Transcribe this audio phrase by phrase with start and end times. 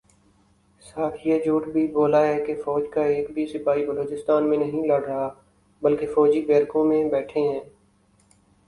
[0.83, 4.87] ساتھ یہ جھوٹ بھی بولا ہے کہ فوج کا ایک بھی سپاہی بلوچستان میں نہیں
[4.87, 5.29] لڑ رہا
[5.81, 7.59] بلکہ فوجی بیرکوں میں بیٹھے ہیں